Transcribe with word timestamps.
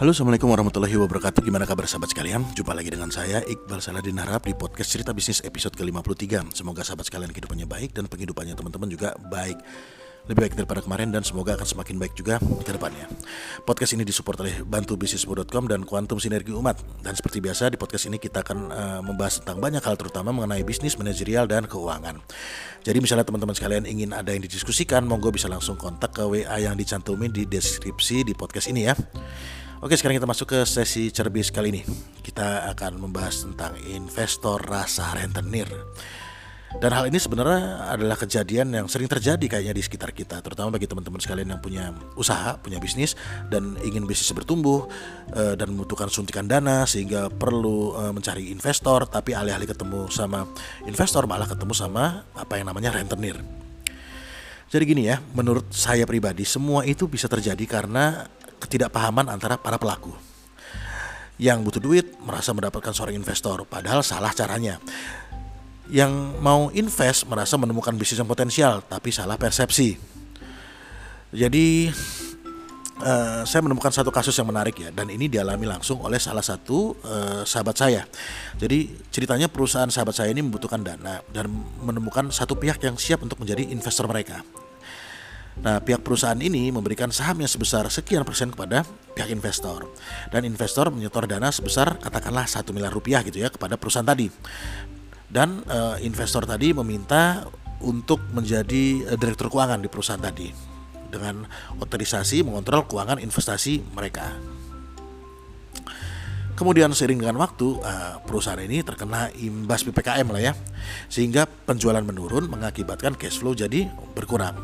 Halo 0.00 0.16
Assalamualaikum 0.16 0.48
warahmatullahi 0.48 0.96
wabarakatuh 0.96 1.44
Gimana 1.44 1.68
kabar 1.68 1.84
sahabat 1.84 2.16
sekalian? 2.16 2.40
Jumpa 2.56 2.72
lagi 2.72 2.88
dengan 2.88 3.12
saya 3.12 3.44
Iqbal 3.44 3.84
Saladin 3.84 4.16
Harap 4.16 4.48
di 4.48 4.56
podcast 4.56 4.96
cerita 4.96 5.12
bisnis 5.12 5.44
episode 5.44 5.76
ke-53 5.76 6.56
Semoga 6.56 6.80
sahabat 6.80 7.04
sekalian 7.04 7.28
kehidupannya 7.28 7.68
baik 7.68 7.92
dan 7.92 8.08
penghidupannya 8.08 8.56
teman-teman 8.56 8.88
juga 8.88 9.12
baik 9.28 9.60
lebih 10.24 10.40
baik 10.46 10.54
daripada 10.56 10.80
kemarin 10.84 11.08
dan 11.12 11.24
semoga 11.24 11.56
akan 11.56 11.64
semakin 11.64 11.96
baik 11.96 12.12
juga 12.12 12.36
ke 12.40 12.70
depannya. 12.76 13.08
Podcast 13.64 13.96
ini 13.96 14.04
disupport 14.04 14.44
oleh 14.44 14.60
bantubisnismu.com 14.68 15.64
dan 15.64 15.80
Quantum 15.88 16.20
Sinergi 16.20 16.52
Umat. 16.52 16.76
Dan 17.00 17.16
seperti 17.16 17.40
biasa 17.40 17.72
di 17.72 17.80
podcast 17.80 18.04
ini 18.04 18.20
kita 18.20 18.44
akan 18.44 18.58
uh, 18.68 19.00
membahas 19.00 19.40
tentang 19.40 19.64
banyak 19.64 19.80
hal 19.80 19.96
terutama 19.96 20.28
mengenai 20.30 20.60
bisnis, 20.60 21.00
manajerial 21.00 21.48
dan 21.48 21.64
keuangan. 21.64 22.20
Jadi 22.84 22.98
misalnya 23.00 23.24
teman-teman 23.24 23.56
sekalian 23.56 23.88
ingin 23.88 24.12
ada 24.12 24.30
yang 24.36 24.44
didiskusikan, 24.44 25.08
monggo 25.08 25.32
bisa 25.32 25.48
langsung 25.48 25.80
kontak 25.80 26.12
ke 26.12 26.22
WA 26.22 26.56
yang 26.60 26.76
dicantumin 26.76 27.32
di 27.32 27.48
deskripsi 27.48 28.20
di 28.28 28.36
podcast 28.36 28.68
ini 28.68 28.92
ya. 28.92 28.94
Oke 29.80 29.96
sekarang 29.96 30.20
kita 30.20 30.28
masuk 30.28 30.52
ke 30.52 30.60
sesi 30.68 31.08
cerbis 31.08 31.48
kali 31.48 31.72
ini 31.72 31.80
Kita 32.20 32.68
akan 32.68 33.00
membahas 33.00 33.48
tentang 33.48 33.80
investor 33.88 34.60
rasa 34.60 35.16
rentenir 35.16 35.72
dan 36.78 36.94
hal 36.94 37.10
ini 37.10 37.18
sebenarnya 37.18 37.90
adalah 37.90 38.14
kejadian 38.14 38.70
yang 38.70 38.86
sering 38.86 39.10
terjadi 39.10 39.42
kayaknya 39.42 39.74
di 39.74 39.82
sekitar 39.82 40.14
kita, 40.14 40.38
terutama 40.38 40.78
bagi 40.78 40.86
teman-teman 40.86 41.18
sekalian 41.18 41.50
yang 41.50 41.58
punya 41.58 41.90
usaha, 42.14 42.62
punya 42.62 42.78
bisnis 42.78 43.18
dan 43.50 43.74
ingin 43.82 44.06
bisnis 44.06 44.30
bertumbuh 44.30 44.86
uh, 45.34 45.58
dan 45.58 45.74
membutuhkan 45.74 46.06
suntikan 46.06 46.46
dana 46.46 46.86
sehingga 46.86 47.26
perlu 47.26 47.98
uh, 47.98 48.14
mencari 48.14 48.54
investor, 48.54 49.02
tapi 49.10 49.34
alih-alih 49.34 49.66
ketemu 49.66 50.06
sama 50.14 50.46
investor 50.86 51.26
malah 51.26 51.50
ketemu 51.50 51.74
sama 51.74 52.22
apa 52.38 52.54
yang 52.54 52.70
namanya 52.70 52.94
rentenir. 52.94 53.42
Jadi 54.70 54.86
gini 54.86 55.10
ya, 55.10 55.18
menurut 55.34 55.66
saya 55.74 56.06
pribadi 56.06 56.46
semua 56.46 56.86
itu 56.86 57.10
bisa 57.10 57.26
terjadi 57.26 57.66
karena 57.66 58.30
ketidakpahaman 58.60 59.32
antara 59.32 59.56
para 59.56 59.80
pelaku 59.80 60.12
yang 61.40 61.64
butuh 61.64 61.80
duit 61.80 62.20
merasa 62.20 62.52
mendapatkan 62.52 62.92
seorang 62.92 63.16
investor 63.16 63.64
padahal 63.64 64.04
salah 64.04 64.30
caranya 64.36 64.76
yang 65.90 66.38
mau 66.38 66.70
invest 66.70 67.26
merasa 67.26 67.58
menemukan 67.58 67.96
bisnis 67.98 68.22
yang 68.22 68.30
potensial 68.30 68.84
tapi 68.86 69.10
salah 69.10 69.34
persepsi. 69.34 69.98
Jadi 71.30 71.90
uh, 73.02 73.42
saya 73.42 73.60
menemukan 73.62 73.90
satu 73.90 74.12
kasus 74.14 74.34
yang 74.38 74.46
menarik 74.46 74.78
ya 74.78 74.90
dan 74.94 75.10
ini 75.10 75.26
dialami 75.26 75.66
langsung 75.66 76.02
oleh 76.02 76.18
salah 76.22 76.42
satu 76.42 76.94
uh, 77.02 77.42
sahabat 77.42 77.76
saya. 77.76 78.02
Jadi 78.54 79.10
ceritanya 79.10 79.50
perusahaan 79.50 79.90
sahabat 79.90 80.14
saya 80.14 80.30
ini 80.30 80.46
membutuhkan 80.46 80.82
dana 80.82 81.22
dan 81.34 81.50
menemukan 81.82 82.30
satu 82.30 82.54
pihak 82.54 82.78
yang 82.86 82.94
siap 82.94 83.22
untuk 83.22 83.42
menjadi 83.42 83.66
investor 83.66 84.06
mereka. 84.06 84.46
Nah, 85.60 85.82
pihak 85.82 86.06
perusahaan 86.06 86.38
ini 86.38 86.70
memberikan 86.70 87.10
sahamnya 87.10 87.50
sebesar 87.50 87.90
sekian 87.90 88.22
persen 88.22 88.54
kepada 88.54 88.86
pihak 89.18 89.28
investor. 89.34 89.90
Dan 90.30 90.46
investor 90.46 90.88
menyetor 90.94 91.26
dana 91.26 91.50
sebesar 91.50 91.98
katakanlah 91.98 92.46
satu 92.46 92.70
miliar 92.70 92.94
rupiah 92.94 93.20
gitu 93.26 93.42
ya 93.42 93.50
kepada 93.50 93.74
perusahaan 93.74 94.06
tadi 94.06 94.30
dan 95.30 95.62
uh, 95.70 95.96
investor 96.02 96.42
tadi 96.42 96.74
meminta 96.74 97.46
untuk 97.80 98.18
menjadi 98.34 99.14
uh, 99.14 99.16
direktur 99.16 99.48
keuangan 99.48 99.78
di 99.78 99.88
perusahaan 99.88 100.20
tadi 100.20 100.50
dengan 101.10 101.46
otorisasi 101.78 102.42
mengontrol 102.42 102.84
keuangan 102.90 103.22
investasi 103.22 103.80
mereka. 103.94 104.34
Kemudian 106.58 106.92
seiring 106.92 107.24
dengan 107.24 107.40
waktu 107.40 107.80
uh, 107.80 108.20
perusahaan 108.20 108.60
ini 108.60 108.84
terkena 108.84 109.32
imbas 109.32 109.80
PPKM 109.80 110.28
lah 110.28 110.52
ya, 110.52 110.52
sehingga 111.08 111.48
penjualan 111.48 112.04
menurun 112.04 112.52
mengakibatkan 112.52 113.16
cash 113.16 113.40
flow 113.40 113.56
jadi 113.56 113.88
berkurang. 114.12 114.60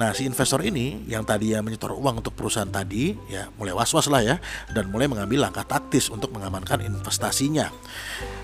Nah, 0.00 0.16
si 0.16 0.24
investor 0.24 0.64
ini 0.64 1.04
yang 1.04 1.22
tadi 1.22 1.52
ya 1.52 1.60
menyetor 1.60 1.92
uang 1.92 2.24
untuk 2.24 2.32
perusahaan 2.32 2.68
tadi 2.68 3.12
ya 3.28 3.52
mulai 3.60 3.76
was-was 3.76 4.08
lah 4.08 4.24
ya 4.24 4.36
dan 4.72 4.88
mulai 4.88 5.04
mengambil 5.04 5.44
langkah 5.44 5.68
taktis 5.68 6.08
untuk 6.08 6.32
mengamankan 6.32 6.80
investasinya. 6.80 7.68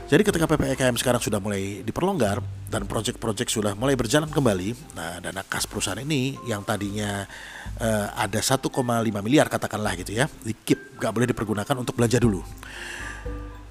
Jadi 0.08 0.24
ketika 0.24 0.48
PPKM 0.48 0.96
sekarang 0.96 1.20
sudah 1.20 1.36
mulai 1.36 1.84
diperlonggar 1.84 2.40
dan 2.72 2.88
proyek-proyek 2.88 3.48
sudah 3.52 3.76
mulai 3.76 3.92
berjalan 3.92 4.28
kembali, 4.32 4.96
nah 4.96 5.20
dana 5.20 5.44
kas 5.44 5.68
perusahaan 5.68 6.00
ini 6.00 6.36
yang 6.48 6.64
tadinya 6.64 7.28
uh, 7.76 8.08
ada 8.16 8.40
1,5 8.40 8.72
miliar 9.20 9.52
katakanlah 9.52 9.92
gitu 10.00 10.16
ya, 10.16 10.24
di 10.40 10.56
keep 10.56 10.96
gak 10.96 11.12
boleh 11.12 11.28
dipergunakan 11.28 11.76
untuk 11.76 11.92
belanja 11.92 12.16
dulu. 12.24 12.40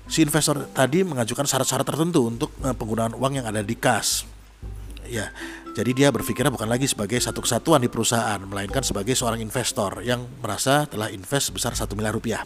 Si 0.05 0.21
investor 0.21 0.69
tadi 0.77 1.01
mengajukan 1.01 1.49
syarat-syarat 1.49 1.89
tertentu 1.89 2.29
untuk 2.29 2.53
uh, 2.61 2.73
penggunaan 2.77 3.17
uang 3.17 3.41
yang 3.41 3.45
ada 3.49 3.65
di 3.65 3.73
kas. 3.73 4.21
Ya, 5.09 5.33
jadi 5.77 5.93
dia 5.93 6.09
berpikirnya 6.09 6.49
bukan 6.49 6.65
lagi 6.65 6.89
sebagai 6.89 7.21
satu 7.21 7.45
kesatuan 7.45 7.77
di 7.77 7.85
perusahaan, 7.85 8.41
melainkan 8.41 8.81
sebagai 8.81 9.13
seorang 9.13 9.37
investor 9.37 10.01
yang 10.01 10.25
merasa 10.41 10.89
telah 10.89 11.13
invest 11.13 11.53
sebesar 11.53 11.77
satu 11.77 11.93
miliar 11.93 12.17
rupiah. 12.17 12.41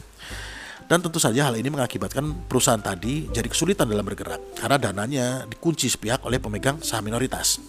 Dan 0.84 1.00
tentu 1.00 1.16
saja 1.16 1.48
hal 1.48 1.56
ini 1.56 1.72
mengakibatkan 1.72 2.52
perusahaan 2.52 2.84
tadi 2.84 3.32
jadi 3.32 3.48
kesulitan 3.48 3.88
dalam 3.88 4.04
bergerak 4.04 4.60
karena 4.60 4.76
dananya 4.76 5.48
dikunci 5.48 5.88
sepihak 5.88 6.28
oleh 6.28 6.44
pemegang 6.44 6.84
saham 6.84 7.08
minoritas. 7.08 7.64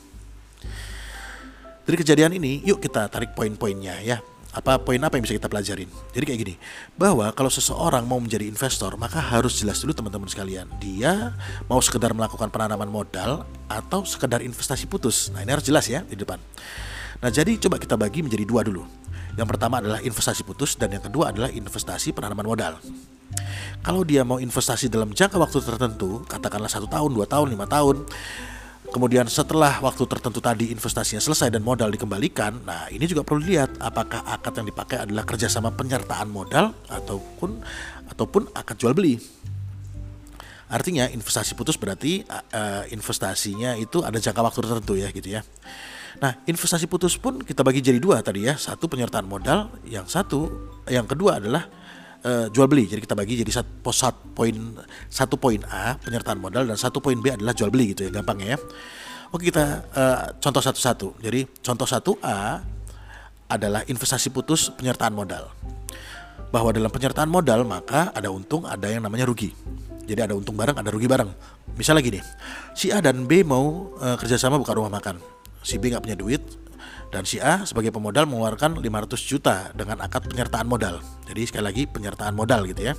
Dari 1.86 1.94
kejadian 1.94 2.34
ini, 2.42 2.66
yuk 2.66 2.82
kita 2.82 3.06
tarik 3.06 3.30
poin-poinnya 3.30 4.02
ya. 4.02 4.18
Apa 4.52 4.76
poin 4.76 5.00
apa 5.00 5.16
yang 5.16 5.24
bisa 5.24 5.32
kita 5.32 5.48
pelajarin? 5.48 5.88
Jadi 6.12 6.24
kayak 6.28 6.40
gini, 6.44 6.54
bahwa 7.00 7.24
kalau 7.32 7.48
seseorang 7.48 8.04
mau 8.04 8.20
menjadi 8.20 8.44
investor, 8.44 9.00
maka 9.00 9.16
harus 9.16 9.56
jelas 9.56 9.80
dulu 9.80 9.96
teman-teman 9.96 10.28
sekalian. 10.28 10.68
Dia 10.76 11.32
mau 11.72 11.80
sekedar 11.80 12.12
melakukan 12.12 12.52
penanaman 12.52 12.84
modal 12.84 13.48
atau 13.64 14.04
sekedar 14.04 14.44
investasi 14.44 14.84
putus. 14.84 15.32
Nah, 15.32 15.40
ini 15.40 15.56
harus 15.56 15.64
jelas 15.64 15.88
ya 15.88 16.04
di 16.04 16.20
depan. 16.20 16.36
Nah, 17.24 17.32
jadi 17.32 17.56
coba 17.56 17.80
kita 17.80 17.96
bagi 17.96 18.20
menjadi 18.20 18.44
dua 18.44 18.60
dulu. 18.60 18.84
Yang 19.40 19.48
pertama 19.56 19.80
adalah 19.80 20.04
investasi 20.04 20.44
putus 20.44 20.76
dan 20.76 20.92
yang 20.92 21.00
kedua 21.00 21.32
adalah 21.32 21.48
investasi 21.48 22.12
penanaman 22.12 22.44
modal. 22.44 22.76
Kalau 23.80 24.04
dia 24.04 24.20
mau 24.20 24.36
investasi 24.36 24.92
dalam 24.92 25.16
jangka 25.16 25.40
waktu 25.40 25.64
tertentu, 25.64 26.20
katakanlah 26.28 26.68
satu 26.68 26.84
tahun, 26.84 27.16
dua 27.16 27.24
tahun, 27.24 27.56
lima 27.56 27.64
tahun, 27.64 28.04
kemudian 28.92 29.24
setelah 29.26 29.80
waktu 29.80 30.04
tertentu 30.04 30.38
tadi 30.44 30.68
investasinya 30.68 31.18
selesai 31.18 31.48
dan 31.48 31.64
modal 31.64 31.88
dikembalikan, 31.88 32.60
nah 32.62 32.86
ini 32.92 33.08
juga 33.08 33.24
perlu 33.24 33.40
dilihat 33.40 33.80
apakah 33.80 34.22
akad 34.28 34.60
yang 34.60 34.68
dipakai 34.68 35.02
adalah 35.02 35.24
kerjasama 35.24 35.72
penyertaan 35.72 36.28
modal 36.28 36.76
ataupun 36.86 37.64
ataupun 38.12 38.52
akad 38.52 38.76
jual 38.76 38.92
beli. 38.92 39.16
Artinya 40.68 41.08
investasi 41.08 41.52
putus 41.56 41.76
berarti 41.76 42.24
uh, 42.28 42.84
investasinya 42.92 43.76
itu 43.76 44.04
ada 44.04 44.16
jangka 44.16 44.40
waktu 44.40 44.60
tertentu 44.64 44.94
ya 44.96 45.08
gitu 45.12 45.28
ya. 45.28 45.40
Nah 46.20 46.38
investasi 46.44 46.86
putus 46.86 47.16
pun 47.16 47.40
kita 47.40 47.64
bagi 47.64 47.80
jadi 47.80 47.98
dua 47.98 48.20
tadi 48.20 48.46
ya, 48.46 48.56
satu 48.56 48.88
penyertaan 48.88 49.24
modal, 49.24 49.72
yang 49.88 50.04
satu, 50.08 50.48
yang 50.88 51.04
kedua 51.08 51.40
adalah 51.40 51.68
uh, 52.24 52.46
jual 52.50 52.66
beli. 52.70 52.88
Jadi 52.88 53.00
kita 53.02 53.14
bagi 53.14 53.38
jadi 53.38 53.52
satu, 53.52 53.90
satu 53.90 54.32
poin 54.32 54.54
satu 55.10 55.34
poin 55.36 55.60
A 55.68 55.98
penyertaan 56.00 56.38
modal 56.38 56.66
dan 56.66 56.78
satu 56.78 56.98
poin 57.02 57.18
B 57.18 57.30
adalah 57.34 57.52
jual 57.54 57.68
beli 57.68 57.94
gitu 57.94 58.08
ya 58.08 58.10
gampangnya 58.10 58.56
ya. 58.56 58.58
Oke 59.32 59.48
kita 59.48 59.64
uh, 59.96 60.36
contoh 60.38 60.60
satu-satu. 60.60 61.22
Jadi 61.24 61.48
contoh 61.64 61.88
satu 61.88 62.20
A 62.20 62.60
adalah 63.48 63.84
investasi 63.84 64.32
putus 64.32 64.72
penyertaan 64.72 65.12
modal. 65.12 65.48
Bahwa 66.52 66.68
dalam 66.68 66.92
penyertaan 66.92 67.32
modal 67.32 67.64
maka 67.64 68.12
ada 68.12 68.28
untung, 68.28 68.68
ada 68.68 68.84
yang 68.84 69.04
namanya 69.04 69.24
rugi. 69.24 69.56
Jadi 70.04 70.20
ada 70.20 70.34
untung 70.36 70.52
bareng, 70.52 70.76
ada 70.76 70.92
rugi 70.92 71.08
bareng. 71.08 71.32
Misalnya 71.80 72.04
gini, 72.04 72.20
si 72.76 72.92
A 72.92 73.00
dan 73.00 73.24
B 73.24 73.40
mau 73.40 73.96
uh, 73.96 74.20
kerjasama 74.20 74.60
buka 74.60 74.76
rumah 74.76 74.92
makan. 74.92 75.16
Si 75.64 75.80
B 75.80 75.88
nggak 75.88 76.04
punya 76.04 76.18
duit, 76.18 76.42
dan 77.12 77.28
si 77.28 77.36
A 77.38 77.68
sebagai 77.68 77.92
pemodal 77.92 78.24
mengeluarkan 78.24 78.80
500 78.80 79.20
juta 79.20 79.68
dengan 79.76 80.00
akad 80.00 80.24
penyertaan 80.32 80.64
modal. 80.64 81.04
Jadi 81.28 81.44
sekali 81.44 81.64
lagi 81.68 81.82
penyertaan 81.84 82.32
modal 82.32 82.64
gitu 82.64 82.88
ya. 82.88 82.96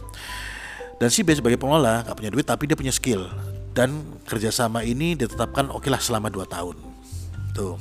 Dan 1.02 1.10
si 1.10 1.26
B 1.26 1.34
sebagai 1.34 1.58
pengelola 1.58 2.06
nggak 2.06 2.16
punya 2.16 2.32
duit 2.32 2.46
tapi 2.46 2.70
dia 2.70 2.78
punya 2.78 2.94
skill 2.94 3.26
dan 3.74 4.06
kerjasama 4.30 4.86
ini 4.86 5.18
ditetapkan 5.18 5.74
oke 5.74 5.90
lah 5.90 5.98
selama 5.98 6.30
2 6.30 6.46
tahun. 6.46 6.78
Tuh. 7.58 7.76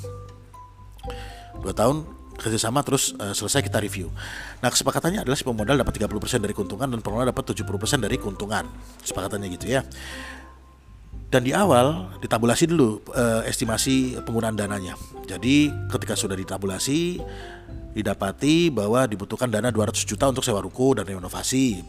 2 1.60 1.68
tahun 1.76 2.08
kerjasama 2.40 2.80
terus 2.80 3.12
uh, 3.20 3.36
selesai 3.36 3.60
kita 3.60 3.76
review. 3.78 4.08
Nah 4.64 4.72
kesepakatannya 4.72 5.20
adalah 5.20 5.36
si 5.36 5.44
pemodal 5.44 5.76
dapat 5.76 6.00
30% 6.00 6.40
dari 6.40 6.56
keuntungan 6.56 6.88
dan 6.88 7.04
pengelola 7.04 7.28
dapat 7.28 7.52
70% 7.52 8.00
dari 8.00 8.16
keuntungan. 8.16 8.64
Kesepakatannya 9.04 9.48
gitu 9.52 9.68
ya. 9.68 9.84
Dan 11.32 11.48
di 11.48 11.56
awal 11.56 12.12
ditabulasi 12.20 12.68
dulu 12.68 13.00
uh, 13.16 13.40
estimasi 13.48 14.20
penggunaan 14.20 14.52
dananya. 14.52 15.00
Jadi 15.24 15.72
ketika 15.88 16.12
sudah 16.12 16.36
ditabulasi 16.36 17.24
didapati 17.96 18.68
bahwa 18.68 19.08
dibutuhkan 19.08 19.48
dana 19.48 19.72
200 19.72 19.96
juta 20.04 20.28
untuk 20.28 20.44
sewa 20.44 20.60
ruko 20.60 20.92
dan 20.92 21.08
renovasi. 21.08 21.80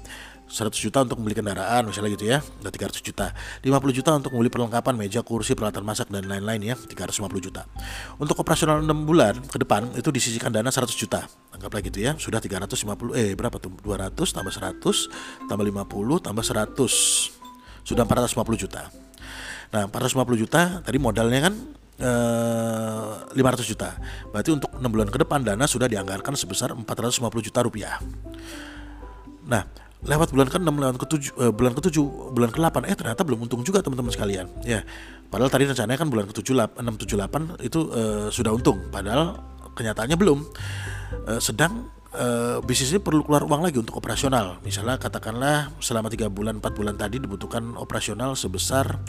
100 0.44 0.76
juta 0.76 1.02
untuk 1.02 1.18
membeli 1.18 1.40
kendaraan 1.40 1.88
misalnya 1.88 2.14
gitu 2.14 2.30
ya 2.30 2.40
udah 2.40 2.72
300 2.72 3.04
juta. 3.04 3.36
50 3.68 4.00
juta 4.00 4.12
untuk 4.16 4.32
membeli 4.32 4.52
perlengkapan 4.54 4.94
meja 4.96 5.20
kursi 5.26 5.58
peralatan 5.60 5.82
masak 5.82 6.08
dan 6.08 6.24
lain-lain 6.24 6.62
ya 6.62 6.76
350 6.80 7.28
juta. 7.44 7.68
Untuk 8.22 8.40
operasional 8.40 8.80
6 8.80 8.88
bulan 9.04 9.44
ke 9.44 9.60
depan 9.60 9.92
itu 9.98 10.08
disisikan 10.14 10.56
dana 10.56 10.72
100 10.72 10.88
juta. 10.96 11.28
Anggaplah 11.52 11.84
gitu 11.84 12.00
ya 12.00 12.16
sudah 12.16 12.40
350 12.40 13.12
eh 13.18 13.36
berapa 13.36 13.60
tuh? 13.60 13.76
200 13.76 14.14
tambah 14.14 14.54
100 14.56 15.52
tambah 15.52 15.66
50 15.68 16.28
tambah 16.32 16.44
100 16.48 17.44
sudah 17.84 18.04
450 18.08 18.64
juta 18.64 18.88
Nah, 19.74 19.90
450 19.90 20.38
juta 20.38 20.86
tadi 20.86 20.98
modalnya 21.02 21.50
kan 21.50 21.54
eh, 21.98 23.12
500 23.34 23.66
juta. 23.66 23.98
Berarti 24.30 24.50
untuk 24.54 24.70
6 24.78 24.86
bulan 24.86 25.10
ke 25.10 25.18
depan 25.18 25.42
dana 25.42 25.66
sudah 25.66 25.90
dianggarkan 25.90 26.38
sebesar 26.38 26.78
450 26.78 27.48
juta 27.50 27.60
rupiah. 27.66 27.98
Nah, 29.50 29.66
lewat 30.04 30.36
bulan 30.36 30.48
ke-6, 30.52 30.68
lewat 30.68 30.98
ke-7, 31.00 31.22
uh, 31.40 31.52
bulan 31.56 31.72
ke-7, 31.76 31.98
bulan 32.36 32.50
ke-8 32.52 32.76
eh 32.92 32.96
ternyata 32.96 33.22
belum 33.24 33.48
untung 33.48 33.64
juga 33.64 33.80
teman-teman 33.80 34.12
sekalian. 34.12 34.48
Ya. 34.68 34.84
Padahal 35.32 35.50
tadi 35.50 35.66
rencananya 35.66 36.00
kan 36.00 36.10
bulan 36.12 36.26
ke-7 36.30 36.54
6 36.54 37.08
7 37.08 37.18
8 37.58 37.66
itu 37.66 37.80
uh, 37.90 38.28
sudah 38.30 38.52
untung, 38.54 38.78
padahal 38.92 39.40
kenyataannya 39.74 40.18
belum. 40.20 40.40
Uh, 41.24 41.40
sedang 41.40 41.88
uh, 42.14 42.58
bisnis 42.64 42.94
ini 42.94 43.02
perlu 43.02 43.26
keluar 43.26 43.44
uang 43.46 43.66
lagi 43.66 43.78
untuk 43.82 43.98
operasional. 43.98 44.62
Misalnya 44.62 45.02
katakanlah 45.02 45.74
selama 45.82 46.10
tiga 46.10 46.30
bulan 46.30 46.62
4 46.62 46.74
bulan 46.74 46.96
tadi 46.96 47.18
dibutuhkan 47.20 47.76
operasional 47.78 48.38
sebesar 48.38 49.02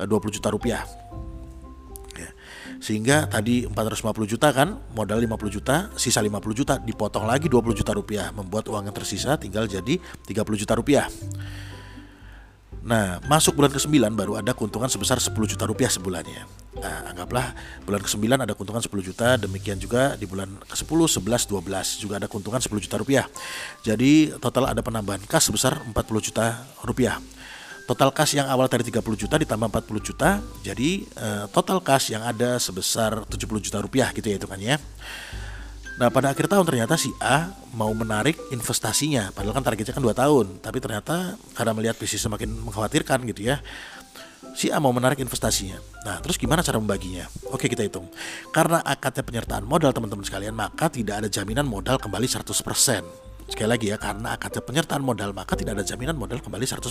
uh, 0.00 0.06
20 0.08 0.36
juta 0.40 0.48
rupiah. 0.48 0.82
Ya. 2.16 2.30
Sehingga 2.80 3.28
tadi 3.28 3.68
450 3.68 4.32
juta 4.32 4.48
kan, 4.52 4.80
modal 4.96 5.20
50 5.20 5.56
juta, 5.60 5.92
sisa 6.00 6.24
50 6.24 6.56
juta 6.56 6.74
dipotong 6.80 7.28
lagi 7.28 7.52
20 7.52 7.76
juta 7.76 7.92
rupiah, 7.92 8.32
membuat 8.32 8.68
uang 8.72 8.88
yang 8.88 8.96
tersisa 8.96 9.36
tinggal 9.36 9.68
jadi 9.68 10.00
30 10.00 10.62
juta 10.62 10.72
rupiah. 10.76 11.06
Nah, 12.86 13.18
masuk 13.26 13.58
bulan 13.58 13.74
ke-9 13.74 13.98
baru 14.14 14.38
ada 14.38 14.54
keuntungan 14.54 14.86
sebesar 14.86 15.18
10 15.18 15.34
juta 15.34 15.66
rupiah 15.66 15.90
sebulannya. 15.90 16.65
Nah, 16.76 17.08
anggaplah 17.08 17.56
bulan 17.88 18.00
ke-9 18.04 18.26
ada 18.36 18.52
keuntungan 18.52 18.82
10 18.84 19.00
juta, 19.00 19.40
demikian 19.40 19.80
juga 19.80 20.12
di 20.20 20.28
bulan 20.28 20.60
ke-10, 20.68 21.18
11, 21.18 21.48
12 21.48 22.02
juga 22.04 22.14
ada 22.20 22.28
keuntungan 22.28 22.60
10 22.60 22.84
juta 22.84 22.96
rupiah. 23.00 23.24
Jadi 23.80 24.36
total 24.36 24.76
ada 24.76 24.84
penambahan 24.84 25.24
kas 25.24 25.48
sebesar 25.48 25.80
40 25.88 25.96
juta 26.20 26.68
rupiah. 26.84 27.16
Total 27.86 28.10
kas 28.10 28.34
yang 28.34 28.50
awal 28.50 28.66
tadi 28.66 28.82
30 28.90 29.00
juta 29.14 29.38
ditambah 29.38 29.70
40 29.70 30.02
juta, 30.02 30.42
jadi 30.60 31.06
eh, 31.06 31.44
total 31.54 31.78
kas 31.80 32.10
yang 32.10 32.26
ada 32.26 32.58
sebesar 32.58 33.24
70 33.24 33.62
juta 33.62 33.78
rupiah 33.78 34.10
gitu 34.10 34.26
ya 34.26 34.36
hitungannya. 34.36 34.76
Nah 35.96 36.12
pada 36.12 36.28
akhir 36.28 36.44
tahun 36.52 36.68
ternyata 36.68 37.00
si 37.00 37.08
A 37.24 37.56
mau 37.72 37.88
menarik 37.96 38.36
investasinya 38.52 39.32
Padahal 39.32 39.56
kan 39.56 39.64
targetnya 39.64 39.96
kan 39.96 40.04
2 40.04 40.12
tahun 40.12 40.46
Tapi 40.60 40.76
ternyata 40.76 41.40
karena 41.56 41.72
melihat 41.72 41.96
bisnis 41.96 42.20
semakin 42.20 42.52
mengkhawatirkan 42.52 43.24
gitu 43.32 43.48
ya 43.48 43.64
Si 44.56 44.72
A 44.72 44.80
mau 44.80 44.92
menarik 44.92 45.20
investasinya. 45.20 45.76
Nah 46.08 46.20
terus 46.24 46.40
gimana 46.40 46.64
cara 46.64 46.80
membaginya? 46.80 47.28
Oke 47.52 47.68
kita 47.68 47.84
hitung. 47.84 48.08
Karena 48.52 48.80
akadnya 48.80 49.20
penyertaan 49.20 49.68
modal 49.68 49.92
teman-teman 49.92 50.24
sekalian 50.24 50.56
Maka 50.56 50.88
tidak 50.88 51.20
ada 51.20 51.28
jaminan 51.28 51.68
modal 51.68 52.00
kembali 52.00 52.24
100% 52.24 52.46
Sekali 53.52 53.68
lagi 53.68 53.92
ya 53.92 54.00
Karena 54.00 54.32
akadnya 54.32 54.64
penyertaan 54.64 55.04
modal 55.04 55.36
Maka 55.36 55.60
tidak 55.60 55.76
ada 55.76 55.84
jaminan 55.84 56.16
modal 56.16 56.40
kembali 56.40 56.64
100% 56.64 56.88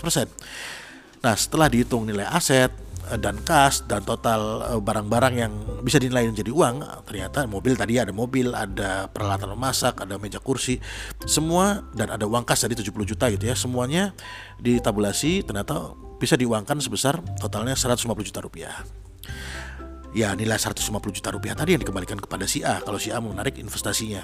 Nah 1.25 1.33
setelah 1.33 1.65
dihitung 1.65 2.05
nilai 2.05 2.29
aset 2.29 2.69
Eh, 3.05 3.21
dan 3.21 3.37
kas 3.45 3.85
dan 3.85 4.01
total 4.01 4.65
eh, 4.65 4.81
barang-barang 4.81 5.33
yang 5.37 5.53
bisa 5.85 6.01
dinilai 6.01 6.25
menjadi 6.25 6.49
uang 6.49 6.81
ternyata 7.05 7.45
mobil 7.45 7.77
tadi 7.77 8.01
ada 8.01 8.09
mobil 8.09 8.49
ada 8.49 9.05
peralatan 9.13 9.53
memasak 9.53 10.01
ada 10.01 10.17
meja 10.17 10.41
kursi 10.41 10.81
semua 11.29 11.85
dan 11.93 12.09
ada 12.09 12.25
uang 12.25 12.41
kas 12.41 12.65
tadi 12.65 12.73
70 12.73 13.05
juta 13.05 13.29
gitu 13.29 13.45
ya 13.45 13.53
semuanya 13.53 14.17
ditabulasi 14.57 15.45
ternyata 15.45 15.93
bisa 16.17 16.35
diuangkan 16.39 16.79
sebesar 16.79 17.19
totalnya 17.39 17.75
150 17.75 18.05
juta 18.25 18.39
rupiah. 18.43 18.75
Ya 20.15 20.31
nilai 20.31 20.55
150 20.55 20.79
juta 21.11 21.29
rupiah 21.31 21.55
tadi 21.55 21.75
yang 21.75 21.81
dikembalikan 21.83 22.19
kepada 22.19 22.47
si 22.47 22.63
A. 22.63 22.79
Kalau 22.79 22.95
si 22.95 23.11
A 23.11 23.19
menarik 23.19 23.59
investasinya. 23.59 24.23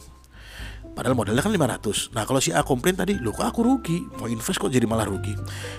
Padahal 0.91 1.15
modalnya 1.15 1.39
kan 1.39 1.55
500 1.55 2.11
Nah 2.11 2.27
kalau 2.27 2.43
si 2.43 2.51
A 2.51 2.67
komplain 2.67 2.99
tadi 2.99 3.15
Loh 3.15 3.31
kok 3.31 3.47
aku 3.47 3.63
rugi? 3.63 4.03
Mau 4.19 4.27
invest 4.27 4.59
kok 4.59 4.67
jadi 4.67 4.83
malah 4.83 5.07
rugi? 5.07 5.31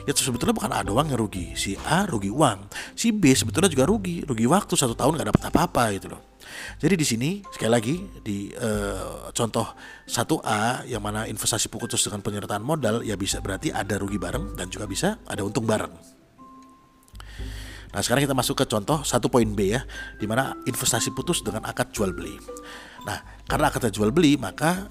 Ya 0.09 0.17
sebetulnya 0.17 0.56
bukan 0.56 0.73
A 0.73 0.81
doang 0.81 1.05
yang 1.09 1.20
rugi. 1.20 1.53
Si 1.53 1.76
A 1.85 2.09
rugi 2.09 2.32
uang. 2.32 2.64
Si 2.97 3.12
B 3.12 3.32
sebetulnya 3.37 3.69
juga 3.69 3.85
rugi. 3.85 4.25
Rugi 4.25 4.49
waktu 4.49 4.73
satu 4.73 4.97
tahun 4.97 5.20
gak 5.20 5.29
dapat 5.37 5.43
apa-apa 5.53 5.82
gitu 5.97 6.17
loh 6.17 6.31
jadi 6.78 6.94
di 6.99 7.06
sini 7.06 7.31
sekali 7.49 7.70
lagi 7.70 7.94
di 8.20 8.50
uh, 8.54 9.31
contoh 9.32 9.66
1A 10.06 10.87
yang 10.88 11.02
mana 11.02 11.25
investasi 11.28 11.70
putus 11.70 12.04
dengan 12.06 12.20
penyertaan 12.20 12.62
modal 12.62 13.00
ya 13.06 13.14
bisa 13.14 13.38
berarti 13.38 13.70
ada 13.70 13.96
rugi 13.99 14.19
bareng 14.19 14.56
dan 14.56 14.69
juga 14.69 14.88
bisa 14.88 15.20
ada 15.28 15.43
untung 15.44 15.64
bareng. 15.64 15.93
Nah 17.93 18.00
sekarang 18.00 18.25
kita 18.25 18.32
masuk 18.32 18.56
ke 18.56 18.64
contoh 18.64 19.04
satu 19.04 19.28
poin 19.28 19.44
B 19.44 19.76
ya, 19.76 19.84
di 20.16 20.25
mana 20.25 20.56
investasi 20.64 21.12
putus 21.12 21.44
dengan 21.44 21.69
akad 21.69 21.93
jual 21.93 22.16
beli. 22.16 22.40
Nah, 23.04 23.19
karena 23.44 23.69
kata 23.69 23.90
jual 23.93 24.14
beli, 24.14 24.38
maka 24.38 24.88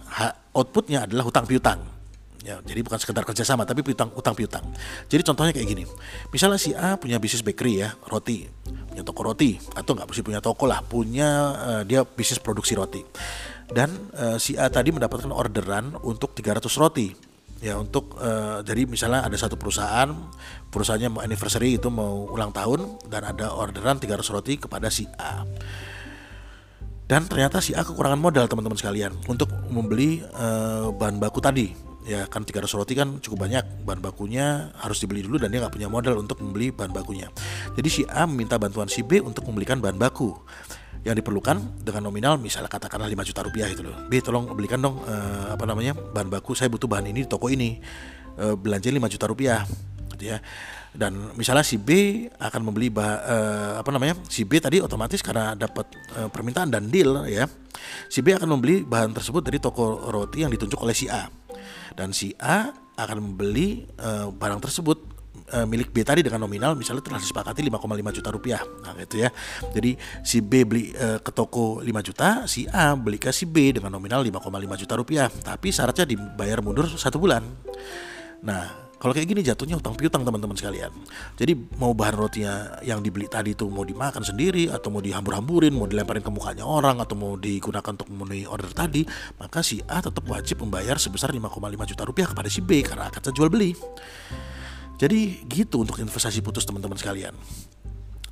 outputnya 0.53 1.09
adalah 1.09 1.25
hutang 1.25 1.47
piutang. 1.47 2.00
Ya, 2.41 2.57
jadi 2.65 2.81
bukan 2.81 2.97
sekedar 2.97 3.21
kerjasama, 3.21 3.69
tapi 3.69 3.85
piutang, 3.85 4.09
utang 4.17 4.33
piutang. 4.33 4.65
Jadi 5.05 5.21
contohnya 5.21 5.53
kayak 5.53 5.67
gini. 5.69 5.83
Misalnya 6.33 6.57
si 6.57 6.73
A 6.73 6.97
punya 6.97 7.21
bisnis 7.21 7.45
bakery 7.45 7.85
ya, 7.85 7.93
roti, 8.09 8.49
punya 8.89 9.05
toko 9.05 9.21
roti, 9.21 9.61
atau 9.77 9.93
nggak 9.93 10.09
mesti 10.09 10.21
punya 10.25 10.41
toko 10.41 10.65
lah, 10.65 10.81
punya 10.81 11.29
uh, 11.53 11.81
dia 11.85 12.01
bisnis 12.01 12.41
produksi 12.41 12.73
roti. 12.73 13.05
Dan 13.69 13.93
uh, 14.17 14.41
si 14.41 14.57
A 14.57 14.73
tadi 14.73 14.89
mendapatkan 14.89 15.29
orderan 15.29 15.93
untuk 16.01 16.33
300 16.33 16.65
roti 16.81 17.31
ya 17.61 17.77
untuk 17.77 18.17
uh, 18.17 18.65
jadi 18.65 18.89
misalnya 18.89 19.21
ada 19.21 19.37
satu 19.37 19.53
perusahaan 19.53 20.09
perusahaannya 20.73 21.09
mau 21.13 21.21
anniversary 21.21 21.77
itu 21.77 21.93
mau 21.93 22.25
ulang 22.33 22.49
tahun 22.49 22.97
dan 23.05 23.21
ada 23.21 23.53
orderan 23.53 24.01
300 24.01 24.17
roti 24.33 24.57
kepada 24.57 24.89
si 24.89 25.05
A 25.21 25.45
dan 27.05 27.29
ternyata 27.29 27.61
si 27.61 27.77
A 27.77 27.85
kekurangan 27.85 28.17
modal 28.17 28.49
teman-teman 28.49 28.81
sekalian 28.81 29.13
untuk 29.29 29.53
membeli 29.69 30.25
uh, 30.33 30.89
bahan 30.89 31.21
baku 31.21 31.37
tadi 31.37 31.90
ya 32.05 32.25
kan 32.25 32.41
300 32.41 32.65
roti 32.77 32.93
kan 32.97 33.21
cukup 33.21 33.47
banyak. 33.47 33.85
Bahan 33.85 34.01
bakunya 34.01 34.73
harus 34.81 35.01
dibeli 35.01 35.21
dulu 35.25 35.37
dan 35.41 35.53
dia 35.53 35.61
nggak 35.61 35.73
punya 35.73 35.89
modal 35.89 36.17
untuk 36.17 36.41
membeli 36.41 36.73
bahan 36.73 36.93
bakunya. 36.93 37.29
Jadi 37.77 37.89
si 37.89 38.01
A 38.09 38.25
meminta 38.25 38.57
bantuan 38.57 38.89
si 38.89 39.05
B 39.05 39.21
untuk 39.21 39.45
membelikan 39.45 39.77
bahan 39.77 39.97
baku. 39.97 40.33
Yang 41.01 41.25
diperlukan 41.25 41.81
dengan 41.81 42.13
nominal 42.13 42.37
misalnya 42.37 42.69
katakanlah 42.69 43.09
5 43.09 43.29
juta 43.33 43.41
rupiah 43.41 43.65
itu 43.65 43.81
loh. 43.81 44.05
B 44.05 44.21
tolong 44.21 44.53
belikan 44.53 44.77
dong 44.77 45.01
uh, 45.01 45.49
apa 45.49 45.65
namanya 45.65 45.97
bahan 45.97 46.29
baku. 46.29 46.53
Saya 46.53 46.69
butuh 46.69 46.85
bahan 46.85 47.09
ini 47.09 47.25
di 47.25 47.29
toko 47.29 47.49
ini. 47.49 47.81
Uh, 48.37 48.53
belanja 48.53 48.87
5 48.89 49.13
juta 49.17 49.25
rupiah 49.25 49.65
gitu 50.13 50.37
ya. 50.37 50.37
Dan 50.91 51.33
misalnya 51.33 51.65
si 51.65 51.81
B 51.81 52.21
akan 52.37 52.61
membeli 52.67 52.93
bah, 52.93 53.23
uh, 53.23 53.73
apa 53.81 53.89
namanya 53.89 54.19
si 54.27 54.45
B 54.45 54.61
tadi 54.61 54.77
otomatis 54.77 55.23
karena 55.25 55.57
dapat 55.57 55.89
uh, 56.19 56.29
permintaan 56.29 56.69
dan 56.69 56.93
deal 56.93 57.25
ya. 57.25 57.49
Si 58.05 58.21
B 58.21 58.37
akan 58.37 58.59
membeli 58.59 58.85
bahan 58.85 59.17
tersebut 59.17 59.41
dari 59.41 59.57
toko 59.57 60.05
roti 60.13 60.45
yang 60.45 60.53
ditunjuk 60.53 60.77
oleh 60.77 60.93
si 60.93 61.09
A 61.09 61.40
dan 61.95 62.15
si 62.15 62.33
A 62.39 62.71
akan 62.95 63.17
membeli 63.19 63.87
uh, 63.97 64.29
barang 64.29 64.61
tersebut 64.61 65.11
uh, 65.51 65.67
milik 65.67 65.91
B 65.91 66.03
tadi 66.05 66.23
dengan 66.23 66.43
nominal 66.43 66.73
misalnya 66.73 67.03
telah 67.03 67.19
disepakati 67.19 67.65
5,5 67.67 68.17
juta 68.17 68.29
rupiah. 68.31 68.61
Nah 68.83 68.95
gitu 68.99 69.21
ya. 69.21 69.29
Jadi 69.73 69.97
si 70.23 70.39
B 70.39 70.63
beli 70.63 70.91
uh, 70.95 71.19
ke 71.19 71.31
toko 71.33 71.83
5 71.83 72.07
juta 72.07 72.45
si 72.47 72.65
A 72.71 72.95
beli 72.95 73.19
ke 73.19 73.29
si 73.33 73.47
B 73.47 73.75
dengan 73.75 73.91
nominal 73.91 74.23
5,5 74.23 74.81
juta 74.85 74.93
rupiah. 74.95 75.27
Tapi 75.27 75.67
syaratnya 75.69 76.05
dibayar 76.07 76.63
mundur 76.63 76.87
satu 76.87 77.19
bulan. 77.19 77.43
Nah 78.41 78.90
kalau 79.01 79.17
kayak 79.17 79.33
gini 79.33 79.41
jatuhnya 79.41 79.81
utang 79.81 79.97
piutang 79.97 80.21
teman-teman 80.21 80.53
sekalian. 80.53 80.93
Jadi 81.33 81.57
mau 81.81 81.97
bahan 81.97 82.13
rotinya 82.21 82.77
yang 82.85 83.01
dibeli 83.01 83.25
tadi 83.25 83.57
itu 83.57 83.65
mau 83.65 83.81
dimakan 83.81 84.21
sendiri 84.21 84.69
atau 84.69 84.93
mau 84.93 85.01
dihambur-hamburin, 85.01 85.73
mau 85.73 85.89
dilemparin 85.89 86.21
ke 86.21 86.29
mukanya 86.29 86.69
orang 86.69 87.01
atau 87.01 87.17
mau 87.17 87.33
digunakan 87.33 87.97
untuk 87.97 88.05
memenuhi 88.13 88.45
order 88.45 88.69
tadi, 88.69 89.01
maka 89.41 89.65
si 89.65 89.81
A 89.89 90.05
tetap 90.05 90.21
wajib 90.29 90.61
membayar 90.61 91.01
sebesar 91.01 91.33
5,5 91.33 91.89
juta 91.89 92.03
rupiah 92.05 92.29
kepada 92.29 92.45
si 92.45 92.61
B 92.61 92.85
karena 92.85 93.09
akad 93.09 93.33
jual 93.33 93.49
beli. 93.49 93.73
Jadi 95.01 95.49
gitu 95.49 95.81
untuk 95.81 95.97
investasi 95.97 96.45
putus 96.45 96.61
teman-teman 96.69 96.93
sekalian. 96.93 97.33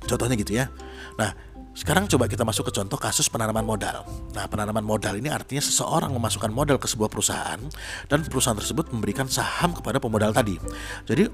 Contohnya 0.06 0.38
gitu 0.38 0.54
ya. 0.54 0.70
Nah, 1.18 1.34
sekarang 1.80 2.04
coba 2.12 2.28
kita 2.28 2.44
masuk 2.44 2.68
ke 2.68 2.72
contoh 2.76 3.00
kasus 3.00 3.32
penanaman 3.32 3.64
modal. 3.64 4.04
Nah, 4.36 4.44
penanaman 4.44 4.84
modal 4.84 5.16
ini 5.16 5.32
artinya 5.32 5.64
seseorang 5.64 6.12
memasukkan 6.12 6.52
modal 6.52 6.76
ke 6.76 6.84
sebuah 6.84 7.08
perusahaan 7.08 7.56
dan 8.04 8.20
perusahaan 8.20 8.52
tersebut 8.52 8.92
memberikan 8.92 9.24
saham 9.24 9.72
kepada 9.72 9.96
pemodal 9.96 10.28
tadi. 10.36 10.60
Jadi 11.08 11.24